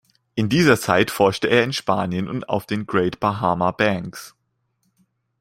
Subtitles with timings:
[0.33, 4.33] In dieser Zeit forschte er in Spanien und auf den Great Bahama Banks.